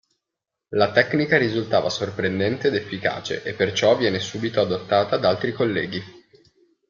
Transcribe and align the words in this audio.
La 0.69 0.91
tecnica 0.91 1.37
risultava 1.37 1.91
sorprendente 1.91 2.69
ed 2.69 2.73
efficace 2.75 3.43
e 3.43 3.53
perciò 3.53 3.95
viene 3.95 4.17
subito 4.19 4.59
adottata 4.59 5.17
da 5.17 5.29
altri 5.29 5.51
colleghi. 5.53 6.01